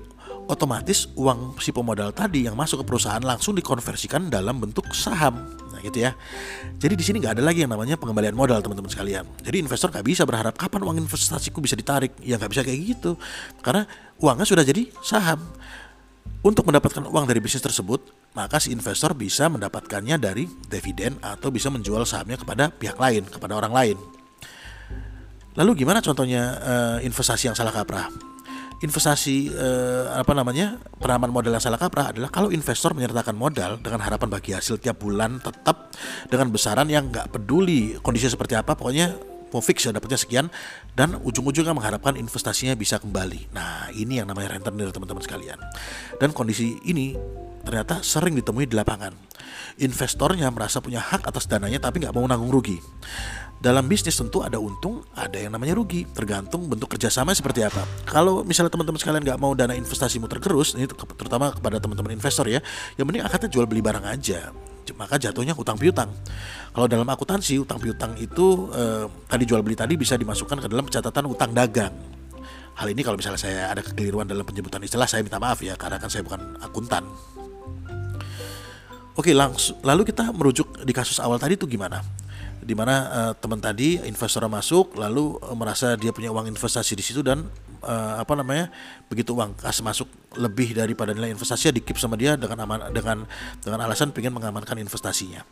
otomatis 0.46 1.10
uang 1.18 1.58
si 1.58 1.74
pemodal 1.74 2.14
tadi 2.14 2.46
yang 2.46 2.54
masuk 2.54 2.86
ke 2.86 2.94
perusahaan 2.94 3.18
langsung 3.18 3.58
dikonversikan 3.58 4.30
dalam 4.30 4.62
bentuk 4.62 4.86
saham. 4.94 5.50
Nah, 5.74 5.82
gitu 5.82 6.06
ya. 6.06 6.14
Jadi 6.78 6.94
di 6.94 7.02
sini 7.02 7.18
nggak 7.18 7.42
ada 7.42 7.44
lagi 7.44 7.66
yang 7.66 7.74
namanya 7.74 7.98
pengembalian 7.98 8.38
modal 8.38 8.62
teman-teman 8.62 8.86
sekalian. 8.86 9.26
Jadi 9.42 9.66
investor 9.66 9.90
nggak 9.90 10.06
bisa 10.06 10.22
berharap 10.22 10.54
kapan 10.54 10.86
uang 10.86 11.02
investasiku 11.02 11.58
bisa 11.58 11.74
ditarik. 11.74 12.14
Ya 12.22 12.38
nggak 12.38 12.54
bisa 12.54 12.62
kayak 12.62 12.80
gitu. 12.94 13.18
Karena 13.66 13.82
uangnya 14.22 14.46
sudah 14.46 14.62
jadi 14.62 14.94
saham. 15.02 15.42
Untuk 16.46 16.62
mendapatkan 16.62 17.02
uang 17.10 17.26
dari 17.26 17.42
bisnis 17.42 17.58
tersebut, 17.58 18.06
maka 18.38 18.62
si 18.62 18.70
investor 18.70 19.18
bisa 19.18 19.50
mendapatkannya 19.50 20.14
dari 20.14 20.46
dividen 20.70 21.18
atau 21.18 21.50
bisa 21.50 21.74
menjual 21.74 22.06
sahamnya 22.06 22.38
kepada 22.38 22.70
pihak 22.70 22.94
lain, 23.02 23.26
kepada 23.26 23.58
orang 23.58 23.74
lain. 23.74 23.96
Lalu 25.58 25.82
gimana 25.82 25.98
contohnya 25.98 26.54
uh, 26.62 26.98
investasi 27.02 27.50
yang 27.50 27.58
salah 27.58 27.74
kaprah? 27.74 28.06
Investasi 28.78 29.50
uh, 29.58 30.22
apa 30.22 30.38
namanya 30.38 30.78
penanaman 31.02 31.34
modal 31.34 31.50
yang 31.50 31.64
salah 31.66 31.82
kaprah 31.82 32.14
adalah 32.14 32.30
kalau 32.30 32.54
investor 32.54 32.94
menyertakan 32.94 33.34
modal 33.34 33.82
dengan 33.82 34.06
harapan 34.06 34.30
bagi 34.30 34.54
hasil 34.54 34.78
tiap 34.78 35.02
bulan 35.02 35.42
tetap 35.42 35.90
dengan 36.30 36.54
besaran 36.54 36.86
yang 36.86 37.10
nggak 37.10 37.26
peduli 37.34 37.98
kondisi 37.98 38.30
seperti 38.30 38.54
apa, 38.54 38.78
pokoknya 38.78 39.18
mau 39.54 39.62
fix 39.62 39.86
ya 39.86 39.94
dapatnya 39.94 40.18
sekian 40.18 40.46
dan 40.98 41.14
ujung-ujungnya 41.20 41.72
mengharapkan 41.76 42.18
investasinya 42.18 42.74
bisa 42.74 42.98
kembali. 42.98 43.52
Nah, 43.54 43.90
ini 43.94 44.18
yang 44.18 44.26
namanya 44.26 44.58
rentenir 44.58 44.90
teman-teman 44.90 45.22
sekalian. 45.22 45.58
Dan 46.18 46.34
kondisi 46.34 46.80
ini 46.86 47.14
ternyata 47.62 48.02
sering 48.02 48.38
ditemui 48.38 48.66
di 48.66 48.74
lapangan. 48.78 49.14
Investornya 49.82 50.48
merasa 50.54 50.80
punya 50.80 51.02
hak 51.02 51.26
atas 51.26 51.46
dananya 51.50 51.82
tapi 51.82 52.02
nggak 52.02 52.14
mau 52.14 52.24
nanggung 52.24 52.50
rugi. 52.50 52.78
dalam 53.56 53.88
bisnis 53.88 54.12
tentu 54.12 54.44
ada 54.44 54.60
untung, 54.60 55.00
ada 55.16 55.40
yang 55.40 55.48
namanya 55.48 55.72
rugi, 55.80 56.04
tergantung 56.12 56.68
bentuk 56.68 56.92
kerjasama 56.92 57.32
seperti 57.32 57.64
apa. 57.64 57.88
Kalau 58.04 58.44
misalnya 58.44 58.68
teman-teman 58.68 59.00
sekalian 59.00 59.24
nggak 59.24 59.40
mau 59.40 59.56
dana 59.56 59.72
investasimu 59.72 60.28
tergerus, 60.28 60.76
ini 60.76 60.84
terutama 60.92 61.56
kepada 61.56 61.80
teman-teman 61.80 62.12
investor 62.12 62.44
ya, 62.52 62.60
yang 63.00 63.08
penting 63.08 63.24
akadnya 63.24 63.48
jual 63.48 63.64
beli 63.64 63.80
barang 63.80 64.04
aja 64.04 64.52
maka 64.94 65.18
jatuhnya 65.18 65.56
utang 65.58 65.74
piutang. 65.74 66.12
Kalau 66.70 66.86
dalam 66.86 67.08
akuntansi 67.08 67.58
utang 67.58 67.82
piutang 67.82 68.14
itu 68.20 68.70
eh, 68.70 69.08
tadi 69.26 69.42
jual 69.48 69.64
beli 69.64 69.74
tadi 69.74 69.98
bisa 69.98 70.14
dimasukkan 70.14 70.62
ke 70.62 70.68
dalam 70.70 70.86
catatan 70.86 71.24
utang 71.26 71.50
dagang. 71.50 71.94
Hal 72.76 72.92
ini 72.92 73.00
kalau 73.00 73.16
misalnya 73.16 73.40
saya 73.40 73.72
ada 73.72 73.80
kekeliruan 73.80 74.28
dalam 74.28 74.44
penyebutan 74.44 74.84
istilah 74.84 75.08
saya 75.08 75.24
minta 75.24 75.40
maaf 75.40 75.64
ya 75.64 75.74
karena 75.80 75.96
kan 75.96 76.12
saya 76.12 76.20
bukan 76.22 76.60
akuntan. 76.60 77.08
Oke, 79.16 79.32
langsung 79.32 79.80
lalu 79.80 80.04
kita 80.04 80.28
merujuk 80.28 80.84
di 80.84 80.92
kasus 80.92 81.16
awal 81.16 81.40
tadi 81.40 81.56
itu 81.56 81.64
gimana? 81.64 82.04
Di 82.60 82.76
mana 82.76 82.94
uh, 83.08 83.32
teman 83.32 83.64
tadi 83.64 83.96
investor 84.04 84.44
masuk 84.44 84.92
lalu 85.00 85.40
uh, 85.40 85.56
merasa 85.56 85.96
dia 85.96 86.12
punya 86.12 86.28
uang 86.28 86.52
investasi 86.52 86.92
di 86.92 87.00
situ 87.00 87.24
dan 87.24 87.48
uh, 87.86 88.18
apa 88.18 88.34
namanya 88.34 88.68
begitu 89.06 89.32
uang 89.32 89.54
kas 89.54 89.78
masuk 89.80 90.10
lebih 90.34 90.74
daripada 90.74 91.14
nilai 91.14 91.32
investasinya 91.32 91.78
dikip 91.78 91.96
sama 91.96 92.18
dia 92.18 92.34
dengan 92.34 92.66
aman 92.66 92.90
dengan 92.90 93.24
dengan 93.62 93.78
alasan 93.86 94.10
ingin 94.10 94.34
mengamankan 94.34 94.76
investasinya. 94.82 95.46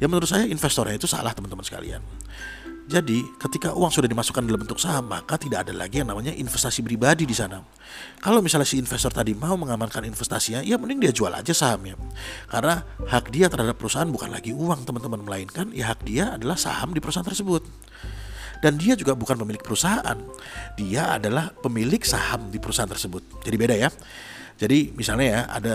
Ya 0.00 0.08
menurut 0.08 0.26
saya 0.26 0.48
investornya 0.48 0.96
itu 0.96 1.06
salah 1.06 1.36
teman-teman 1.36 1.62
sekalian. 1.62 2.00
Jadi, 2.86 3.18
ketika 3.42 3.74
uang 3.74 3.90
sudah 3.90 4.06
dimasukkan 4.06 4.46
dalam 4.46 4.62
bentuk 4.62 4.78
saham, 4.78 5.10
maka 5.10 5.34
tidak 5.34 5.66
ada 5.66 5.74
lagi 5.74 5.98
yang 5.98 6.06
namanya 6.06 6.30
investasi 6.30 6.86
pribadi 6.86 7.26
di 7.26 7.34
sana. 7.34 7.58
Kalau 8.22 8.38
misalnya 8.38 8.62
si 8.62 8.78
investor 8.78 9.10
tadi 9.10 9.34
mau 9.34 9.58
mengamankan 9.58 10.06
investasinya, 10.06 10.62
ya 10.62 10.78
mending 10.78 11.02
dia 11.02 11.10
jual 11.10 11.34
aja 11.34 11.50
sahamnya. 11.50 11.98
Karena 12.46 12.86
hak 13.10 13.34
dia 13.34 13.50
terhadap 13.50 13.74
perusahaan 13.74 14.06
bukan 14.06 14.30
lagi 14.30 14.54
uang, 14.54 14.86
teman-teman, 14.86 15.18
melainkan 15.18 15.74
ya 15.74 15.90
hak 15.90 16.06
dia 16.06 16.38
adalah 16.38 16.54
saham 16.54 16.94
di 16.94 17.02
perusahaan 17.02 17.26
tersebut. 17.26 17.66
Dan 18.60 18.80
dia 18.80 18.96
juga 18.96 19.12
bukan 19.12 19.36
pemilik 19.36 19.60
perusahaan. 19.60 20.16
Dia 20.76 21.16
adalah 21.20 21.52
pemilik 21.52 22.00
saham 22.02 22.48
di 22.48 22.56
perusahaan 22.60 22.88
tersebut. 22.88 23.44
Jadi 23.44 23.56
beda 23.56 23.74
ya. 23.76 23.90
Jadi 24.56 24.96
misalnya 24.96 25.26
ya 25.28 25.40
ada 25.52 25.74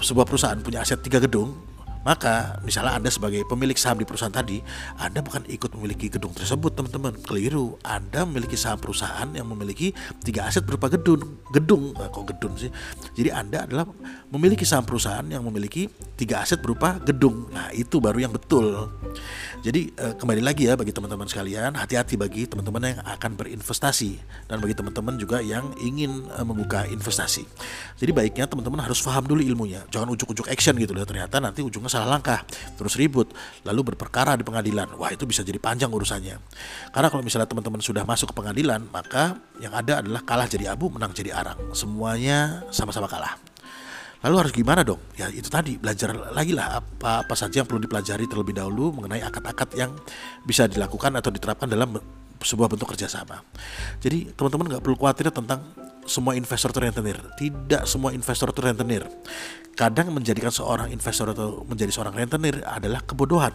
sebuah 0.00 0.24
perusahaan 0.24 0.56
punya 0.64 0.80
aset 0.80 1.04
tiga 1.04 1.20
gedung, 1.20 1.52
maka 2.02 2.58
misalnya 2.66 2.98
Anda 2.98 3.10
sebagai 3.10 3.46
pemilik 3.46 3.78
saham 3.78 4.02
di 4.02 4.06
perusahaan 4.06 4.34
tadi, 4.34 4.58
Anda 4.98 5.22
bukan 5.22 5.46
ikut 5.46 5.70
memiliki 5.78 6.10
gedung 6.10 6.34
tersebut 6.34 6.74
teman-teman. 6.74 7.14
Keliru. 7.22 7.78
Anda 7.86 8.26
memiliki 8.26 8.58
saham 8.58 8.82
perusahaan 8.82 9.30
yang 9.30 9.46
memiliki 9.46 9.94
tiga 10.26 10.50
aset 10.50 10.66
berupa 10.66 10.90
gedung. 10.90 11.38
Gedung, 11.54 11.94
eh, 11.94 12.08
kok 12.10 12.26
gedung 12.26 12.58
sih? 12.58 12.70
Jadi 13.14 13.30
Anda 13.30 13.64
adalah 13.70 13.86
memiliki 14.34 14.66
saham 14.66 14.82
perusahaan 14.82 15.22
yang 15.22 15.46
memiliki 15.46 15.86
tiga 16.18 16.42
aset 16.42 16.58
berupa 16.58 16.98
gedung. 16.98 17.46
Nah 17.54 17.70
itu 17.70 18.02
baru 18.02 18.18
yang 18.18 18.34
betul. 18.34 18.90
Jadi 19.62 19.94
eh, 19.94 20.14
kembali 20.18 20.42
lagi 20.42 20.66
ya 20.66 20.74
bagi 20.74 20.90
teman-teman 20.90 21.30
sekalian, 21.30 21.78
hati-hati 21.78 22.18
bagi 22.18 22.50
teman-teman 22.50 22.98
yang 22.98 23.00
akan 23.06 23.38
berinvestasi 23.38 24.18
dan 24.50 24.58
bagi 24.58 24.74
teman-teman 24.74 25.14
juga 25.14 25.38
yang 25.38 25.70
ingin 25.78 26.26
eh, 26.34 26.42
membuka 26.42 26.82
investasi. 26.90 27.46
Jadi 28.02 28.10
baiknya 28.10 28.50
teman-teman 28.50 28.82
harus 28.82 28.98
paham 28.98 29.22
dulu 29.22 29.38
ilmunya. 29.38 29.86
Jangan 29.94 30.10
ujuk-ujuk 30.18 30.50
action 30.50 30.74
gitu 30.82 30.90
loh. 30.90 31.06
Ternyata 31.06 31.38
nanti 31.38 31.62
ujungnya 31.62 31.91
salah 31.92 32.16
langkah, 32.16 32.40
terus 32.80 32.96
ribut, 32.96 33.28
lalu 33.68 33.92
berperkara 33.92 34.32
di 34.40 34.44
pengadilan. 34.48 34.96
Wah 34.96 35.12
itu 35.12 35.28
bisa 35.28 35.44
jadi 35.44 35.60
panjang 35.60 35.92
urusannya. 35.92 36.40
Karena 36.88 37.08
kalau 37.12 37.20
misalnya 37.20 37.44
teman-teman 37.44 37.84
sudah 37.84 38.08
masuk 38.08 38.32
ke 38.32 38.34
pengadilan, 38.40 38.88
maka 38.88 39.36
yang 39.60 39.76
ada 39.76 40.00
adalah 40.00 40.24
kalah 40.24 40.48
jadi 40.48 40.72
abu, 40.72 40.88
menang 40.88 41.12
jadi 41.12 41.36
arang. 41.36 41.60
Semuanya 41.76 42.64
sama-sama 42.72 43.04
kalah. 43.04 43.36
Lalu 44.22 44.34
harus 44.38 44.52
gimana 44.54 44.86
dong? 44.86 45.02
Ya 45.18 45.26
itu 45.34 45.50
tadi 45.50 45.74
belajar 45.74 46.14
lagi 46.14 46.54
lah 46.54 46.78
apa 46.78 47.26
apa 47.26 47.34
saja 47.34 47.60
yang 47.60 47.66
perlu 47.66 47.82
dipelajari 47.82 48.30
terlebih 48.30 48.54
dahulu 48.54 48.94
mengenai 49.02 49.18
akad-akad 49.18 49.74
yang 49.74 49.90
bisa 50.46 50.70
dilakukan 50.70 51.10
atau 51.18 51.34
diterapkan 51.34 51.66
dalam 51.66 51.98
sebuah 52.38 52.70
bentuk 52.70 52.94
kerjasama. 52.94 53.42
Jadi 53.98 54.30
teman-teman 54.34 54.78
nggak 54.78 54.82
perlu 54.82 54.94
khawatir 54.94 55.34
tentang 55.34 55.66
semua 56.04 56.34
investor 56.34 56.74
itu 56.74 56.80
rentenir. 56.82 57.18
Tidak 57.38 57.82
semua 57.86 58.14
investor 58.14 58.50
itu 58.50 58.60
rentenir 58.60 59.04
kadang 59.72 60.12
menjadikan 60.12 60.52
seorang 60.52 60.92
investor 60.92 61.32
atau 61.32 61.64
menjadi 61.64 61.88
seorang 61.92 62.12
rentenir 62.12 62.60
adalah 62.64 63.00
kebodohan 63.04 63.52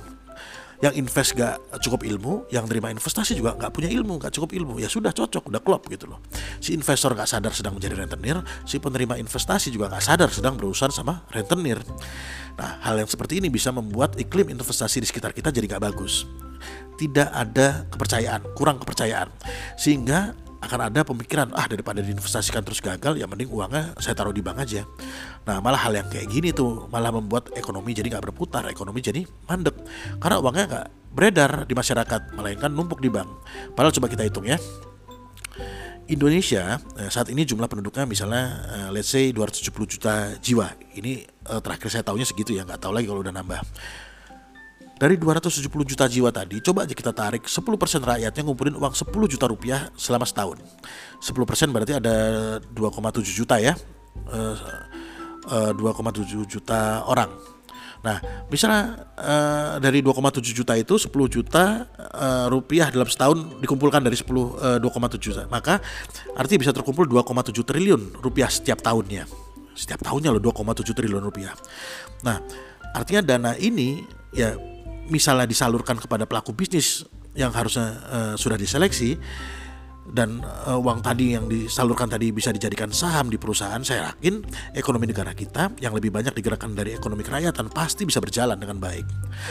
yang 0.77 0.93
invest 0.93 1.33
gak 1.33 1.57
cukup 1.81 2.05
ilmu, 2.05 2.45
yang 2.53 2.69
terima 2.69 2.93
investasi 2.93 3.33
juga 3.33 3.57
gak 3.57 3.73
punya 3.73 3.89
ilmu, 3.89 4.21
gak 4.21 4.29
cukup 4.29 4.53
ilmu, 4.53 4.77
ya 4.77 4.85
sudah 4.85 5.09
cocok, 5.09 5.49
udah 5.49 5.61
klop 5.65 5.89
gitu 5.89 6.05
loh. 6.05 6.21
Si 6.61 6.77
investor 6.77 7.17
gak 7.17 7.25
sadar 7.25 7.49
sedang 7.49 7.73
menjadi 7.73 7.97
rentenir, 7.97 8.37
si 8.61 8.77
penerima 8.77 9.17
investasi 9.17 9.73
juga 9.73 9.89
gak 9.89 10.05
sadar 10.05 10.29
sedang 10.29 10.53
berurusan 10.53 10.93
sama 10.93 11.25
rentenir. 11.33 11.81
Nah, 12.61 12.77
hal 12.85 13.01
yang 13.01 13.09
seperti 13.09 13.41
ini 13.41 13.49
bisa 13.49 13.73
membuat 13.73 14.21
iklim 14.21 14.53
investasi 14.53 15.01
di 15.01 15.09
sekitar 15.09 15.33
kita 15.33 15.49
jadi 15.49 15.65
gak 15.65 15.81
bagus. 15.81 16.29
Tidak 16.93 17.29
ada 17.33 17.89
kepercayaan, 17.89 18.53
kurang 18.53 18.77
kepercayaan, 18.77 19.33
sehingga 19.81 20.37
akan 20.67 20.91
ada 20.91 21.01
pemikiran 21.07 21.47
ah 21.55 21.65
daripada 21.65 22.03
diinvestasikan 22.03 22.61
terus 22.61 22.83
gagal 22.83 23.15
ya 23.15 23.25
mending 23.25 23.47
uangnya 23.47 23.95
saya 23.97 24.13
taruh 24.13 24.35
di 24.35 24.43
bank 24.43 24.67
aja. 24.67 24.83
Nah 25.47 25.63
malah 25.63 25.79
hal 25.87 25.95
yang 25.95 26.07
kayak 26.11 26.27
gini 26.27 26.51
tuh 26.51 26.91
malah 26.91 27.09
membuat 27.09 27.55
ekonomi 27.55 27.95
jadi 27.95 28.11
nggak 28.13 28.29
berputar 28.29 28.67
ekonomi 28.67 28.99
jadi 28.99 29.23
mandek. 29.47 29.73
Karena 30.19 30.37
uangnya 30.43 30.65
nggak 30.67 30.85
beredar 31.15 31.51
di 31.65 31.73
masyarakat 31.73 32.35
melainkan 32.35 32.69
numpuk 32.69 32.99
di 32.99 33.07
bank. 33.07 33.31
Padahal 33.73 33.95
coba 33.95 34.07
kita 34.11 34.27
hitung 34.27 34.45
ya. 34.45 34.59
Indonesia 36.07 36.79
eh, 36.99 37.11
saat 37.11 37.27
ini 37.27 37.43
jumlah 37.43 37.67
penduduknya 37.67 38.07
misalnya 38.07 38.63
uh, 38.71 38.89
let's 38.95 39.11
say 39.11 39.31
270 39.35 39.75
juta 39.97 40.35
jiwa. 40.39 40.71
Ini 40.95 41.27
uh, 41.51 41.59
terakhir 41.59 41.91
saya 41.91 42.03
tahunya 42.07 42.23
segitu 42.23 42.55
ya 42.55 42.63
nggak 42.63 42.79
tahu 42.79 42.95
lagi 42.95 43.11
kalau 43.11 43.19
udah 43.23 43.35
nambah 43.35 43.59
dari 44.97 45.15
270 45.21 45.69
juta 45.69 46.05
jiwa 46.09 46.33
tadi, 46.33 46.57
coba 46.57 46.89
aja 46.89 46.97
kita 46.97 47.13
tarik 47.13 47.45
10% 47.45 47.53
rakyatnya 48.01 48.41
ngumpulin 48.41 48.75
uang 48.81 48.93
10 48.97 49.13
juta 49.29 49.45
rupiah 49.45 49.93
selama 49.93 50.25
setahun. 50.25 50.57
10% 51.21 51.69
berarti 51.69 51.93
ada 52.01 52.15
2,7 52.73 53.21
juta 53.29 53.61
ya. 53.61 53.77
Uh, 54.25 54.57
uh, 55.53 55.71
2,7 55.77 56.25
juta 56.49 57.05
orang. 57.05 57.29
Nah, 58.01 58.21
misalnya 58.49 59.09
uh, 59.17 59.73
dari 59.81 60.01
2,7 60.05 60.41
juta 60.53 60.73
itu 60.77 60.97
10 60.97 61.09
juta 61.29 61.85
uh, 61.97 62.45
rupiah 62.49 62.89
dalam 62.89 63.09
setahun 63.09 63.61
dikumpulkan 63.61 64.01
dari 64.01 64.17
10 64.17 64.25
uh, 64.33 64.77
2,7 64.81 65.17
juta. 65.17 65.43
Maka 65.49 65.81
artinya 66.37 66.59
bisa 66.65 66.73
terkumpul 66.73 67.09
2,7 67.09 67.53
triliun 67.65 68.21
rupiah 68.21 68.49
setiap 68.49 68.81
tahunnya. 68.81 69.29
Setiap 69.77 70.01
tahunnya 70.01 70.33
loh 70.33 70.41
2,7 70.41 70.89
triliun 70.93 71.21
rupiah. 71.21 71.53
Nah, 72.25 72.41
artinya 72.97 73.21
dana 73.21 73.53
ini 73.57 74.01
ya 74.33 74.57
misalnya 75.07 75.47
disalurkan 75.47 75.97
kepada 75.99 76.27
pelaku 76.27 76.53
bisnis 76.53 77.03
yang 77.37 77.53
harusnya 77.53 77.87
uh, 78.09 78.33
sudah 78.35 78.57
diseleksi 78.57 79.15
dan 80.07 80.39
uh, 80.43 80.79
uang 80.79 81.03
tadi 81.03 81.35
yang 81.35 81.51
disalurkan 81.51 82.07
tadi 82.07 82.31
bisa 82.31 82.55
dijadikan 82.55 82.89
saham 82.95 83.27
di 83.27 83.35
perusahaan, 83.35 83.79
saya 83.83 84.11
yakin 84.13 84.39
ekonomi 84.71 85.11
negara 85.11 85.35
kita 85.35 85.75
yang 85.83 85.91
lebih 85.91 86.15
banyak 86.15 86.31
digerakkan 86.31 86.71
dari 86.71 86.95
ekonomi 86.95 87.27
kerakyatan 87.27 87.67
pasti 87.67 88.07
bisa 88.07 88.23
berjalan 88.23 88.55
dengan 88.55 88.79
baik. 88.79 89.03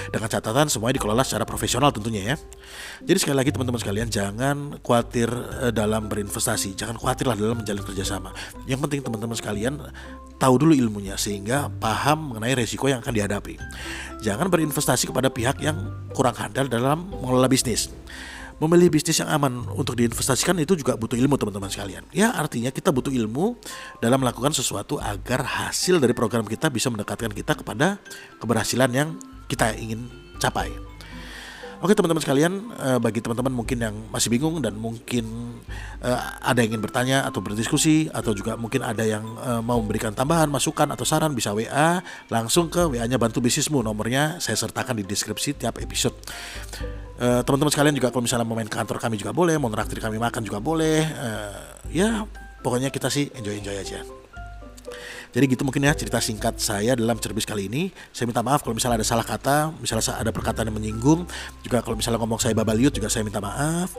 Dengan 0.09 0.29
catatan 0.33 0.73
semuanya 0.73 0.97
dikelola 0.97 1.23
secara 1.23 1.45
profesional 1.45 1.93
tentunya 1.93 2.33
ya. 2.33 2.37
Jadi 3.05 3.19
sekali 3.21 3.37
lagi 3.37 3.51
teman-teman 3.53 3.81
sekalian 3.81 4.09
jangan 4.09 4.81
khawatir 4.81 5.29
uh, 5.29 5.73
dalam 5.73 6.09
berinvestasi, 6.09 6.73
jangan 6.73 6.97
khawatirlah 6.97 7.37
dalam 7.37 7.61
menjalin 7.61 7.85
kerjasama. 7.85 8.33
Yang 8.65 8.81
penting 8.89 9.01
teman-teman 9.05 9.37
sekalian 9.37 9.75
tahu 10.41 10.55
dulu 10.61 10.73
ilmunya 10.73 11.17
sehingga 11.21 11.69
paham 11.81 12.33
mengenai 12.33 12.57
resiko 12.57 12.89
yang 12.89 13.01
akan 13.05 13.13
dihadapi. 13.13 13.61
Jangan 14.25 14.49
berinvestasi 14.49 15.13
kepada 15.13 15.29
pihak 15.29 15.61
yang 15.61 15.77
kurang 16.17 16.37
handal 16.37 16.69
dalam 16.69 17.09
mengelola 17.13 17.49
bisnis. 17.49 17.93
Memilih 18.57 18.89
bisnis 18.89 19.21
yang 19.21 19.29
aman 19.29 19.69
untuk 19.77 20.01
diinvestasikan 20.01 20.57
itu 20.57 20.81
juga 20.81 20.97
butuh 20.97 21.13
ilmu 21.13 21.37
teman-teman 21.37 21.69
sekalian. 21.69 22.09
Ya 22.09 22.33
artinya 22.33 22.73
kita 22.73 22.89
butuh 22.89 23.13
ilmu 23.13 23.53
dalam 24.01 24.17
melakukan 24.25 24.57
sesuatu 24.57 24.97
agar 24.97 25.45
hasil 25.45 26.01
dari 26.01 26.17
program 26.17 26.49
kita 26.49 26.73
bisa 26.73 26.89
mendekatkan 26.89 27.37
kita 27.37 27.53
kepada 27.53 28.01
keberhasilan 28.41 28.89
yang 28.97 29.09
kita 29.45 29.77
ingin 29.77 30.09
capai. 30.41 30.73
Oke 31.85 31.93
teman-teman 31.93 32.25
sekalian, 32.25 32.73
uh, 32.81 32.97
bagi 32.97 33.21
teman-teman 33.21 33.53
mungkin 33.53 33.77
yang 33.77 33.93
masih 34.09 34.33
bingung 34.33 34.65
dan 34.65 34.73
mungkin 34.81 35.53
uh, 36.01 36.41
ada 36.41 36.65
yang 36.65 36.73
ingin 36.73 36.83
bertanya 36.89 37.29
atau 37.29 37.45
berdiskusi 37.45 38.09
atau 38.09 38.33
juga 38.33 38.57
mungkin 38.57 38.81
ada 38.81 39.05
yang 39.05 39.37
uh, 39.37 39.61
mau 39.61 39.77
memberikan 39.85 40.17
tambahan, 40.17 40.49
masukan 40.49 40.89
atau 40.97 41.05
saran 41.05 41.37
bisa 41.37 41.53
WA 41.53 42.01
langsung 42.33 42.73
ke 42.73 42.89
WA-nya 42.89 43.21
Bantu 43.21 43.45
Bisnismu. 43.45 43.85
Nomornya 43.85 44.41
saya 44.41 44.57
sertakan 44.57 44.97
di 44.97 45.05
deskripsi 45.05 45.61
tiap 45.61 45.77
episode. 45.77 46.17
Uh, 47.17 47.41
teman-teman 47.49 47.73
sekalian 47.73 47.97
juga 47.97 48.13
kalau 48.13 48.29
misalnya 48.29 48.45
mau 48.45 48.53
main 48.53 48.69
ke 48.69 48.77
kantor 48.77 49.01
kami 49.01 49.17
juga 49.17 49.33
boleh, 49.33 49.57
mau 49.57 49.73
ngeraktir 49.73 50.05
kami 50.05 50.21
makan 50.21 50.45
juga 50.45 50.61
boleh. 50.61 51.01
Uh, 51.17 51.65
ya 51.89 52.29
pokoknya 52.61 52.93
kita 52.93 53.09
sih 53.09 53.33
enjoy-enjoy 53.33 53.77
aja. 53.77 54.05
Jadi 55.37 55.53
gitu 55.53 55.69
mungkin 55.69 55.85
ya 55.85 55.93
cerita 55.93 56.17
singkat 56.17 56.57
saya 56.57 56.97
dalam 56.97 57.21
cerbis 57.21 57.45
kali 57.45 57.69
ini. 57.69 57.93
Saya 58.09 58.25
minta 58.25 58.41
maaf 58.41 58.65
kalau 58.65 58.73
misalnya 58.73 59.05
ada 59.05 59.09
salah 59.09 59.27
kata, 59.27 59.69
misalnya 59.81 60.17
ada 60.17 60.33
perkataan 60.33 60.73
yang 60.73 60.77
menyinggung. 60.81 61.29
Juga 61.61 61.85
kalau 61.85 61.93
misalnya 61.93 62.17
ngomong 62.25 62.41
saya 62.41 62.57
babaliut 62.57 62.93
juga 62.93 63.13
saya 63.13 63.21
minta 63.21 63.41
maaf. 63.41 63.93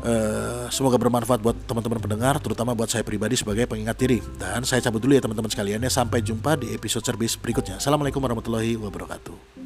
Uh, 0.00 0.64
semoga 0.72 0.96
bermanfaat 0.96 1.44
buat 1.44 1.56
teman-teman 1.68 2.00
pendengar, 2.00 2.40
terutama 2.40 2.72
buat 2.72 2.88
saya 2.88 3.04
pribadi 3.04 3.36
sebagai 3.36 3.68
pengingat 3.68 4.00
diri. 4.00 4.24
Dan 4.40 4.64
saya 4.64 4.80
cabut 4.80 5.04
dulu 5.04 5.12
ya 5.12 5.20
teman-teman 5.20 5.52
sekalian 5.52 5.84
ya. 5.84 5.92
Sampai 5.92 6.24
jumpa 6.24 6.56
di 6.56 6.72
episode 6.72 7.04
cerbis 7.04 7.36
berikutnya. 7.36 7.76
Assalamualaikum 7.76 8.24
warahmatullahi 8.24 8.80
wabarakatuh. 8.80 9.57